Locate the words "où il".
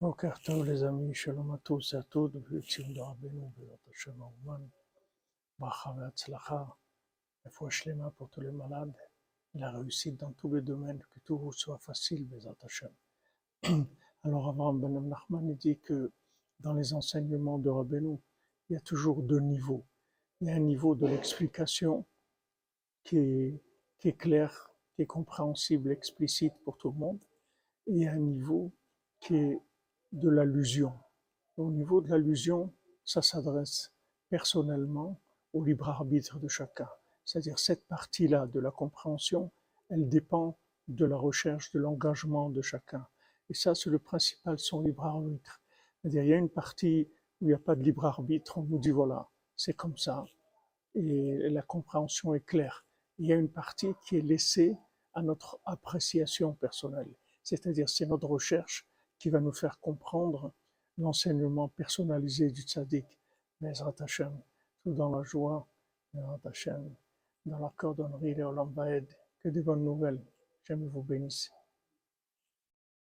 47.40-47.48